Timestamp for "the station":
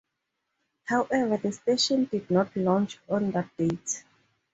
1.37-2.05